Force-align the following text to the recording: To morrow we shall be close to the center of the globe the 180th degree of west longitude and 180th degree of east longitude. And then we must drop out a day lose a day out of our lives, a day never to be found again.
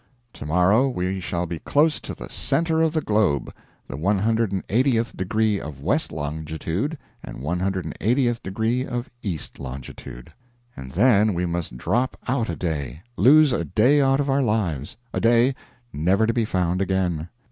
To 0.33 0.47
morrow 0.47 0.89
we 0.89 1.19
shall 1.19 1.45
be 1.45 1.59
close 1.59 1.99
to 1.99 2.15
the 2.15 2.27
center 2.27 2.81
of 2.81 2.93
the 2.93 3.03
globe 3.03 3.53
the 3.87 3.95
180th 3.97 5.15
degree 5.15 5.59
of 5.59 5.83
west 5.83 6.11
longitude 6.11 6.97
and 7.23 7.37
180th 7.43 8.41
degree 8.41 8.83
of 8.83 9.11
east 9.21 9.59
longitude. 9.59 10.33
And 10.75 10.93
then 10.93 11.35
we 11.35 11.45
must 11.45 11.77
drop 11.77 12.17
out 12.27 12.49
a 12.49 12.55
day 12.55 13.03
lose 13.15 13.51
a 13.53 13.63
day 13.63 14.01
out 14.01 14.19
of 14.19 14.27
our 14.27 14.41
lives, 14.41 14.97
a 15.13 15.19
day 15.19 15.53
never 15.93 16.25
to 16.25 16.33
be 16.33 16.45
found 16.45 16.81
again. 16.81 17.29